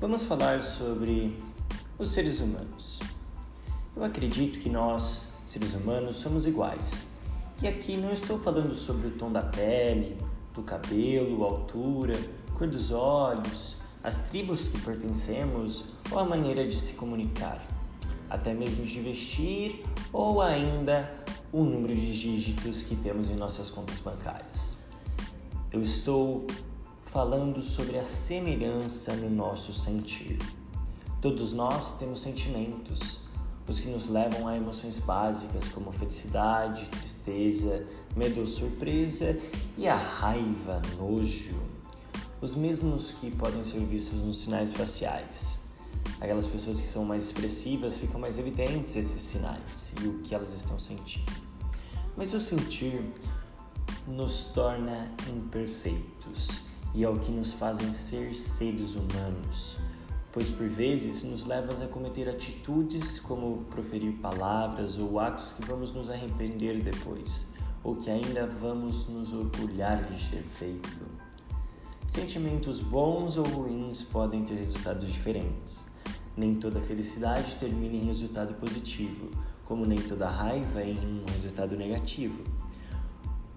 Vamos 0.00 0.22
falar 0.22 0.62
sobre 0.62 1.36
os 1.98 2.12
seres 2.12 2.38
humanos. 2.38 3.00
Eu 3.96 4.04
acredito 4.04 4.60
que 4.60 4.70
nós, 4.70 5.32
seres 5.44 5.74
humanos, 5.74 6.14
somos 6.14 6.46
iguais. 6.46 7.08
E 7.60 7.66
aqui 7.66 7.96
não 7.96 8.12
estou 8.12 8.38
falando 8.38 8.76
sobre 8.76 9.08
o 9.08 9.10
tom 9.10 9.32
da 9.32 9.42
pele, 9.42 10.16
do 10.54 10.62
cabelo, 10.62 11.42
altura, 11.42 12.14
cor 12.54 12.68
dos 12.68 12.92
olhos, 12.92 13.76
as 14.00 14.28
tribos 14.28 14.68
que 14.68 14.80
pertencemos 14.80 15.86
ou 16.12 16.20
a 16.20 16.24
maneira 16.24 16.64
de 16.64 16.78
se 16.78 16.92
comunicar, 16.92 17.60
até 18.30 18.54
mesmo 18.54 18.86
de 18.86 19.00
vestir 19.00 19.84
ou 20.12 20.40
ainda 20.40 21.12
o 21.52 21.64
número 21.64 21.96
de 21.96 22.16
dígitos 22.16 22.84
que 22.84 22.94
temos 22.94 23.30
em 23.30 23.34
nossas 23.34 23.68
contas 23.68 23.98
bancárias. 23.98 24.78
Eu 25.72 25.82
estou 25.82 26.46
falando 27.08 27.62
sobre 27.62 27.98
a 27.98 28.04
semelhança 28.04 29.14
no 29.16 29.30
nosso 29.30 29.72
sentir. 29.72 30.38
Todos 31.22 31.52
nós 31.52 31.94
temos 31.98 32.20
sentimentos, 32.20 33.20
os 33.66 33.80
que 33.80 33.88
nos 33.88 34.08
levam 34.08 34.46
a 34.46 34.56
emoções 34.56 34.98
básicas 34.98 35.68
como 35.68 35.90
felicidade, 35.90 36.84
tristeza, 36.86 37.86
medo 38.14 38.40
ou 38.40 38.46
surpresa 38.46 39.38
e 39.76 39.88
a 39.88 39.96
raiva, 39.96 40.82
nojo. 40.98 41.58
Os 42.42 42.54
mesmos 42.54 43.10
que 43.12 43.30
podem 43.30 43.64
ser 43.64 43.80
vistos 43.80 44.18
nos 44.20 44.42
sinais 44.42 44.72
faciais. 44.72 45.60
Aquelas 46.20 46.46
pessoas 46.46 46.80
que 46.80 46.86
são 46.86 47.04
mais 47.04 47.24
expressivas 47.24 47.98
ficam 47.98 48.20
mais 48.20 48.38
evidentes 48.38 48.96
esses 48.96 49.22
sinais 49.22 49.94
e 50.02 50.06
o 50.06 50.18
que 50.20 50.34
elas 50.34 50.52
estão 50.52 50.78
sentindo. 50.78 51.32
Mas 52.16 52.34
o 52.34 52.40
sentir 52.40 53.02
nos 54.06 54.46
torna 54.46 55.10
imperfeitos 55.28 56.68
e 56.94 57.04
é 57.04 57.08
o 57.08 57.18
que 57.18 57.30
nos 57.30 57.52
fazem 57.52 57.92
ser 57.92 58.34
seres 58.34 58.94
humanos, 58.94 59.76
pois 60.32 60.48
por 60.48 60.66
vezes 60.66 61.22
nos 61.24 61.44
leva 61.44 61.84
a 61.84 61.88
cometer 61.88 62.28
atitudes 62.28 63.18
como 63.18 63.64
proferir 63.70 64.12
palavras 64.14 64.98
ou 64.98 65.18
atos 65.18 65.52
que 65.52 65.64
vamos 65.64 65.92
nos 65.92 66.10
arrepender 66.10 66.82
depois, 66.82 67.48
ou 67.82 67.96
que 67.96 68.10
ainda 68.10 68.46
vamos 68.46 69.08
nos 69.08 69.32
orgulhar 69.32 70.02
de 70.04 70.30
ter 70.30 70.42
feito. 70.42 71.06
Sentimentos 72.06 72.80
bons 72.80 73.36
ou 73.36 73.44
ruins 73.44 74.02
podem 74.02 74.42
ter 74.42 74.54
resultados 74.54 75.06
diferentes. 75.12 75.86
Nem 76.34 76.54
toda 76.54 76.80
felicidade 76.80 77.56
termina 77.56 77.96
em 77.96 78.06
resultado 78.06 78.54
positivo, 78.54 79.28
como 79.64 79.84
nem 79.84 79.98
toda 79.98 80.26
raiva 80.26 80.82
em 80.82 80.96
um 80.98 81.24
resultado 81.30 81.76
negativo. 81.76 82.42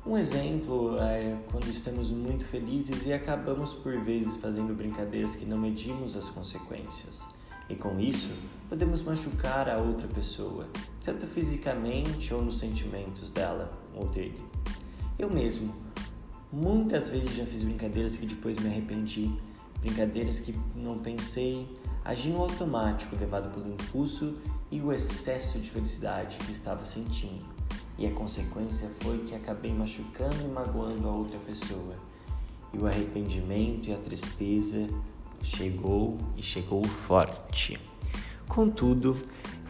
Um 0.03 0.17
exemplo 0.17 0.97
é 0.99 1.37
quando 1.51 1.67
estamos 1.67 2.09
muito 2.09 2.43
felizes 2.43 3.05
e 3.05 3.13
acabamos 3.13 3.75
por 3.75 3.99
vezes 3.99 4.35
fazendo 4.37 4.73
brincadeiras 4.73 5.35
que 5.35 5.45
não 5.45 5.59
medimos 5.59 6.15
as 6.15 6.27
consequências. 6.27 7.27
E 7.69 7.75
com 7.75 7.99
isso, 7.99 8.31
podemos 8.67 9.03
machucar 9.03 9.69
a 9.69 9.77
outra 9.77 10.07
pessoa, 10.07 10.67
tanto 11.03 11.27
fisicamente 11.27 12.33
ou 12.33 12.41
nos 12.41 12.57
sentimentos 12.57 13.31
dela 13.31 13.71
ou 13.93 14.07
dele. 14.07 14.43
Eu 15.19 15.29
mesmo, 15.29 15.71
muitas 16.51 17.07
vezes 17.07 17.35
já 17.35 17.45
fiz 17.45 17.61
brincadeiras 17.61 18.17
que 18.17 18.25
depois 18.25 18.57
me 18.57 18.69
arrependi, 18.69 19.31
brincadeiras 19.81 20.39
que 20.39 20.55
não 20.75 20.97
pensei, 20.97 21.67
agi 22.03 22.31
no 22.31 22.41
automático, 22.41 23.15
levado 23.15 23.53
pelo 23.53 23.71
impulso 23.71 24.35
e 24.71 24.81
o 24.81 24.91
excesso 24.91 25.59
de 25.59 25.69
felicidade 25.69 26.37
que 26.39 26.51
estava 26.51 26.83
sentindo 26.83 27.60
e 28.01 28.07
a 28.07 28.11
consequência 28.11 28.89
foi 29.01 29.19
que 29.19 29.35
acabei 29.35 29.71
machucando 29.71 30.35
e 30.43 30.47
magoando 30.47 31.07
a 31.07 31.11
outra 31.11 31.37
pessoa. 31.37 31.93
E 32.73 32.77
o 32.79 32.87
arrependimento 32.87 33.89
e 33.89 33.93
a 33.93 33.97
tristeza 33.97 34.87
chegou 35.43 36.17
e 36.35 36.41
chegou 36.41 36.83
forte. 36.83 37.79
Contudo, 38.47 39.15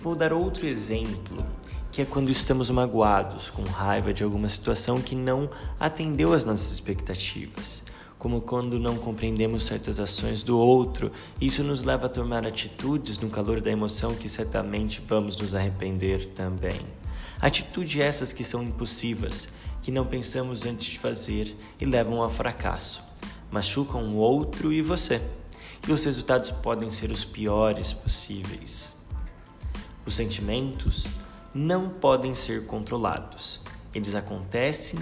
vou 0.02 0.16
dar 0.16 0.32
outro 0.32 0.66
exemplo, 0.66 1.46
que 1.92 2.02
é 2.02 2.06
quando 2.06 2.32
estamos 2.32 2.70
magoados, 2.70 3.50
com 3.50 3.64
raiva 3.64 4.14
de 4.14 4.24
alguma 4.24 4.48
situação 4.48 5.02
que 5.02 5.14
não 5.14 5.50
atendeu 5.78 6.32
às 6.32 6.46
nossas 6.46 6.72
expectativas 6.72 7.84
como 8.18 8.40
quando 8.40 8.80
não 8.80 8.98
compreendemos 8.98 9.64
certas 9.64 10.00
ações 10.00 10.44
do 10.44 10.56
outro. 10.56 11.12
Isso 11.42 11.64
nos 11.64 11.82
leva 11.82 12.06
a 12.06 12.10
tomar 12.10 12.46
atitudes 12.46 13.18
no 13.18 13.32
calor 13.32 13.62
da 13.62 13.72
emoção 13.72 14.14
que 14.14 14.30
certamente 14.30 15.02
vamos 15.08 15.36
nos 15.36 15.56
arrepender 15.56 16.28
também. 16.28 16.80
Atitudes 17.42 18.00
essas 18.00 18.32
que 18.32 18.44
são 18.44 18.62
impossíveis, 18.62 19.50
que 19.82 19.90
não 19.90 20.06
pensamos 20.06 20.64
antes 20.64 20.92
de 20.92 21.00
fazer 21.00 21.58
e 21.80 21.86
levam 21.86 22.22
ao 22.22 22.30
fracasso. 22.30 23.04
Machucam 23.50 24.14
o 24.14 24.18
outro 24.18 24.72
e 24.72 24.82
você. 24.82 25.20
E 25.88 25.92
os 25.92 26.06
resultados 26.06 26.52
podem 26.52 26.92
ser 26.92 27.10
os 27.10 27.26
piores 27.26 27.94
possíveis. 27.94 28.96
Os 30.06 30.16
sentimentos 30.16 31.08
não 31.52 31.90
podem 31.90 32.36
ser 32.36 32.68
controlados. 32.68 33.60
Eles 33.94 34.14
acontecem 34.14 35.00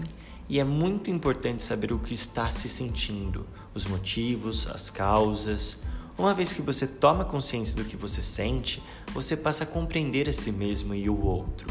e 0.48 0.60
é 0.60 0.64
muito 0.64 1.12
importante 1.12 1.62
saber 1.62 1.92
o 1.92 2.00
que 2.00 2.14
está 2.14 2.50
se 2.50 2.70
sentindo, 2.70 3.46
os 3.76 3.86
motivos, 3.86 4.66
as 4.68 4.90
causas. 4.90 5.78
Uma 6.18 6.34
vez 6.34 6.54
que 6.54 6.62
você 6.62 6.88
toma 6.88 7.26
consciência 7.26 7.76
do 7.76 7.88
que 7.88 7.98
você 7.98 8.22
sente, 8.22 8.82
você 9.14 9.36
passa 9.36 9.66
a 9.66 9.68
compreender 9.68 10.30
a 10.30 10.34
si 10.34 10.54
mesmo 10.54 10.96
e 10.96 11.10
o 11.10 11.22
outro. 11.22 11.68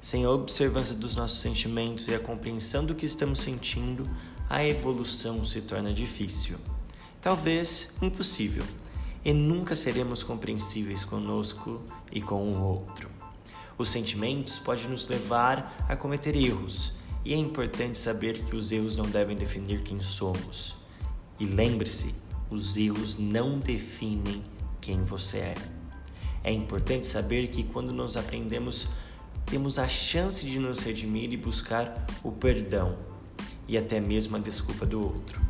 Sem 0.00 0.24
a 0.24 0.30
observância 0.30 0.94
dos 0.94 1.16
nossos 1.16 1.40
sentimentos 1.40 2.06
e 2.06 2.14
a 2.14 2.20
compreensão 2.20 2.84
do 2.84 2.94
que 2.94 3.04
estamos 3.04 3.40
sentindo, 3.40 4.08
a 4.48 4.64
evolução 4.64 5.44
se 5.44 5.60
torna 5.60 5.92
difícil. 5.92 6.56
Talvez 7.20 7.92
impossível, 8.00 8.64
e 9.24 9.32
nunca 9.32 9.74
seremos 9.74 10.22
compreensíveis 10.22 11.04
conosco 11.04 11.82
e 12.12 12.22
com 12.22 12.48
o 12.48 12.62
outro. 12.62 13.10
Os 13.76 13.90
sentimentos 13.90 14.58
podem 14.58 14.88
nos 14.88 15.08
levar 15.08 15.84
a 15.88 15.96
cometer 15.96 16.36
erros, 16.36 16.92
e 17.24 17.34
é 17.34 17.36
importante 17.36 17.98
saber 17.98 18.44
que 18.44 18.54
os 18.54 18.70
erros 18.70 18.96
não 18.96 19.04
devem 19.04 19.36
definir 19.36 19.82
quem 19.82 20.00
somos. 20.00 20.76
E 21.40 21.44
lembre-se, 21.44 22.14
os 22.48 22.76
erros 22.76 23.18
não 23.18 23.58
definem 23.58 24.42
quem 24.80 25.04
você 25.04 25.38
é. 25.38 25.54
É 26.42 26.52
importante 26.52 27.06
saber 27.06 27.48
que 27.48 27.64
quando 27.64 27.92
nós 27.92 28.16
aprendemos 28.16 28.88
temos 29.48 29.78
a 29.78 29.88
chance 29.88 30.44
de 30.44 30.58
nos 30.58 30.82
redimir 30.82 31.32
e 31.32 31.36
buscar 31.36 32.06
o 32.22 32.30
perdão 32.30 32.98
e 33.66 33.78
até 33.78 33.98
mesmo 33.98 34.36
a 34.36 34.38
desculpa 34.38 34.84
do 34.84 35.02
outro. 35.02 35.40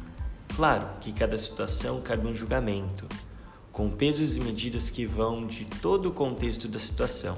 Claro 0.55 1.01
que 1.01 1.13
cada 1.13 1.37
situação 1.37 2.01
cabe 2.01 2.27
um 2.27 2.35
julgamento, 2.35 3.07
com 3.73 3.91
pesos 3.91 4.37
e 4.37 4.41
medidas 4.41 4.89
que 4.89 5.05
vão 5.05 5.47
de 5.47 5.65
todo 5.65 6.09
o 6.09 6.13
contexto 6.13 6.69
da 6.69 6.79
situação, 6.79 7.37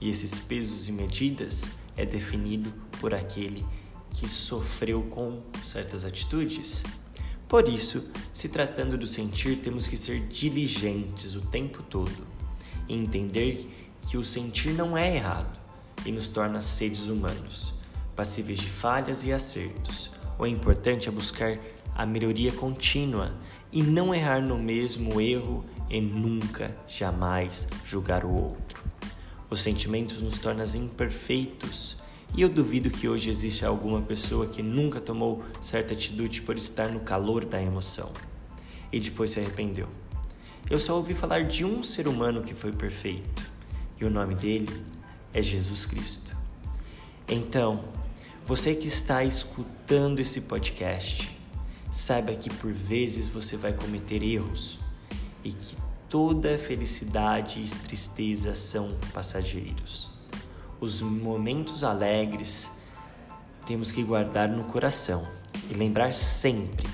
e 0.00 0.08
esses 0.08 0.38
pesos 0.38 0.88
e 0.88 0.92
medidas 0.92 1.76
é 1.96 2.06
definido 2.06 2.72
por 3.00 3.12
aquele 3.12 3.66
que 4.12 4.28
sofreu 4.28 5.02
com 5.04 5.40
certas 5.64 6.04
atitudes. 6.04 6.84
Por 7.48 7.68
isso, 7.68 8.08
se 8.32 8.48
tratando 8.48 8.96
do 8.96 9.06
sentir, 9.06 9.58
temos 9.58 9.88
que 9.88 9.96
ser 9.96 10.20
diligentes 10.28 11.34
o 11.34 11.40
tempo 11.40 11.82
todo 11.82 12.26
e 12.88 12.94
entender 12.94 13.68
que 14.06 14.16
o 14.16 14.24
sentir 14.24 14.72
não 14.72 14.96
é 14.96 15.16
errado 15.16 15.57
e 16.04 16.12
nos 16.12 16.28
torna 16.28 16.60
seres 16.60 17.08
humanos, 17.08 17.74
passíveis 18.14 18.58
de 18.58 18.68
falhas 18.68 19.24
e 19.24 19.32
acertos. 19.32 20.10
O 20.38 20.46
importante 20.46 21.08
é 21.08 21.12
buscar 21.12 21.58
a 21.94 22.06
melhoria 22.06 22.52
contínua 22.52 23.34
e 23.72 23.82
não 23.82 24.14
errar 24.14 24.40
no 24.40 24.58
mesmo 24.58 25.20
erro 25.20 25.64
e 25.90 26.00
nunca, 26.00 26.76
jamais 26.86 27.68
julgar 27.84 28.24
o 28.24 28.32
outro. 28.32 28.82
Os 29.50 29.60
sentimentos 29.60 30.20
nos 30.20 30.38
tornam 30.38 30.64
imperfeitos 30.76 31.96
e 32.34 32.42
eu 32.42 32.48
duvido 32.48 32.90
que 32.90 33.08
hoje 33.08 33.30
exista 33.30 33.66
alguma 33.66 34.02
pessoa 34.02 34.46
que 34.46 34.62
nunca 34.62 35.00
tomou 35.00 35.42
certa 35.60 35.94
atitude 35.94 36.42
por 36.42 36.56
estar 36.56 36.88
no 36.90 37.00
calor 37.00 37.44
da 37.44 37.60
emoção 37.60 38.10
e 38.92 39.00
depois 39.00 39.30
se 39.30 39.40
arrependeu. 39.40 39.88
Eu 40.70 40.78
só 40.78 40.96
ouvi 40.96 41.14
falar 41.14 41.44
de 41.44 41.64
um 41.64 41.82
ser 41.82 42.06
humano 42.06 42.42
que 42.42 42.54
foi 42.54 42.72
perfeito 42.72 43.50
e 43.98 44.04
o 44.04 44.10
nome 44.10 44.34
dele 44.34 44.68
é 45.32 45.42
Jesus 45.42 45.86
Cristo. 45.86 46.36
Então, 47.28 47.84
você 48.46 48.74
que 48.74 48.86
está 48.86 49.22
escutando 49.24 50.20
esse 50.20 50.42
podcast, 50.42 51.36
saiba 51.92 52.34
que 52.34 52.48
por 52.48 52.72
vezes 52.72 53.28
você 53.28 53.56
vai 53.56 53.72
cometer 53.72 54.22
erros 54.22 54.78
e 55.44 55.52
que 55.52 55.76
toda 56.08 56.56
felicidade 56.56 57.62
e 57.62 57.68
tristeza 57.68 58.54
são 58.54 58.96
passageiros. 59.12 60.10
Os 60.80 61.02
momentos 61.02 61.84
alegres 61.84 62.70
temos 63.66 63.92
que 63.92 64.02
guardar 64.02 64.48
no 64.48 64.64
coração 64.64 65.28
e 65.70 65.74
lembrar 65.74 66.12
sempre 66.12 66.88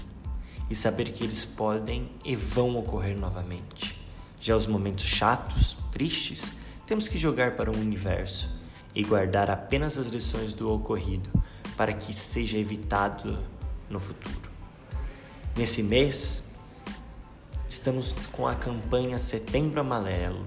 e 0.68 0.74
saber 0.74 1.12
que 1.12 1.22
eles 1.22 1.44
podem 1.44 2.10
e 2.24 2.34
vão 2.34 2.76
ocorrer 2.76 3.16
novamente. 3.16 4.00
Já 4.40 4.56
os 4.56 4.66
momentos 4.66 5.04
chatos, 5.04 5.76
tristes, 5.92 6.52
temos 6.86 7.08
que 7.08 7.18
jogar 7.18 7.56
para 7.56 7.70
o 7.70 7.76
universo 7.76 8.50
e 8.94 9.02
guardar 9.02 9.50
apenas 9.50 9.98
as 9.98 10.08
lições 10.08 10.52
do 10.52 10.70
ocorrido 10.70 11.30
para 11.76 11.92
que 11.92 12.12
seja 12.12 12.58
evitado 12.58 13.42
no 13.88 13.98
futuro. 13.98 14.50
Nesse 15.56 15.82
mês, 15.82 16.50
estamos 17.68 18.12
com 18.30 18.46
a 18.46 18.54
campanha 18.54 19.18
Setembro 19.18 19.80
Amarelo, 19.80 20.46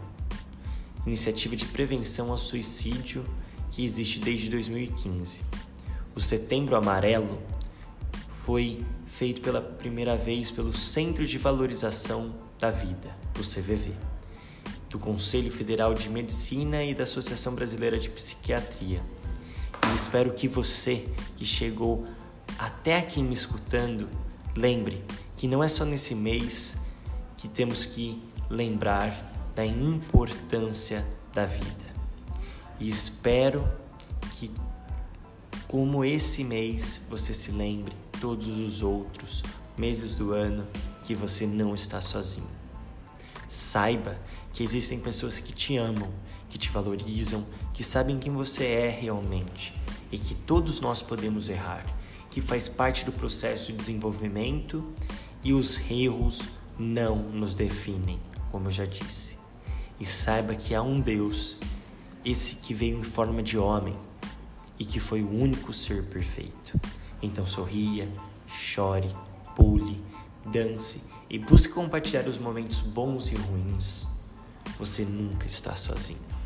iniciativa 1.06 1.56
de 1.56 1.66
prevenção 1.66 2.32
ao 2.32 2.38
suicídio 2.38 3.26
que 3.72 3.84
existe 3.84 4.20
desde 4.20 4.50
2015. 4.50 5.42
O 6.16 6.20
Setembro 6.20 6.76
Amarelo 6.76 7.42
foi 8.32 8.86
feito 9.06 9.42
pela 9.42 9.62
primeira 9.62 10.16
vez 10.16 10.52
pelo 10.52 10.72
Centro 10.72 11.26
de 11.26 11.38
Valorização 11.38 12.34
da 12.60 12.72
Vida, 12.72 13.16
o 13.38 13.42
CVV, 13.42 13.94
do 14.90 14.98
Conselho 14.98 15.52
Federal 15.52 15.94
de 15.94 16.10
Medicina 16.10 16.84
e 16.84 16.94
da 16.94 17.04
Associação 17.04 17.54
Brasileira 17.54 17.98
de 17.98 18.10
Psiquiatria. 18.10 19.02
E 19.92 19.96
espero 19.96 20.34
que 20.34 20.48
você 20.48 21.08
que 21.36 21.46
chegou 21.46 22.06
até 22.58 22.98
aqui 22.98 23.22
me 23.22 23.34
escutando, 23.34 24.10
lembre 24.56 25.04
que 25.36 25.48
não 25.48 25.64
é 25.64 25.68
só 25.68 25.86
nesse 25.86 26.16
mês 26.16 26.78
que 27.38 27.48
temos 27.48 27.86
que 27.86 28.22
lembrar 28.50 29.52
da 29.56 29.66
importância 29.66 31.06
da 31.34 31.46
vida. 31.46 31.88
E 32.80 32.88
espero 32.88 33.68
que, 34.34 34.52
como 35.68 36.04
esse 36.04 36.44
mês, 36.44 37.02
você 37.10 37.34
se 37.34 37.52
lembre 37.52 37.96
todos 38.20 38.48
os 38.48 38.82
outros 38.82 39.44
meses 39.78 40.16
do 40.16 40.34
ano 40.34 40.68
que 41.04 41.14
você 41.14 41.46
não 41.46 41.76
está 41.76 42.02
sozinho. 42.02 42.57
Saiba 43.48 44.18
que 44.52 44.64
existem 44.64 45.00
pessoas 45.00 45.40
que 45.40 45.54
te 45.54 45.78
amam, 45.78 46.10
que 46.50 46.58
te 46.58 46.70
valorizam, 46.70 47.46
que 47.74 47.84
sabem 47.84 48.18
quem 48.20 48.34
você 48.34 48.66
é 48.66 48.90
realmente 48.90 49.74
e 50.12 50.18
que 50.18 50.34
todos 50.34 50.82
nós 50.82 51.02
podemos 51.02 51.50
errar, 51.50 51.86
que 52.30 52.42
faz 52.42 52.68
parte 52.68 53.06
do 53.06 53.12
processo 53.12 53.72
de 53.72 53.78
desenvolvimento 53.78 54.84
e 55.44 55.54
os 55.54 55.80
erros 55.90 56.50
não 56.78 57.18
nos 57.18 57.56
definem, 57.56 58.20
como 58.52 58.68
eu 58.68 58.72
já 58.72 58.86
disse 58.86 59.38
e 60.00 60.06
saiba 60.06 60.56
que 60.56 60.76
há 60.76 60.82
um 60.82 61.00
Deus, 61.00 61.58
esse 62.24 62.58
que 62.58 62.74
veio 62.74 63.00
em 63.00 63.04
forma 63.04 63.42
de 63.42 63.58
homem 63.58 63.96
e 64.78 64.86
que 64.86 65.00
foi 65.00 65.24
o 65.24 65.30
único 65.30 65.74
ser 65.74 66.06
perfeito. 66.06 66.80
Então 67.22 67.46
sorria, 67.46 68.08
chore, 68.48 69.14
pule, 69.56 70.00
dance 70.46 71.02
e 71.30 71.38
busque 71.38 71.74
compartilhar 71.74 72.28
os 72.28 72.38
momentos 72.38 72.82
bons 72.82 73.32
e 73.32 73.36
ruins. 73.36 74.08
Você 74.80 75.04
nunca 75.04 75.46
está 75.46 75.76
sozinho. 75.76 76.37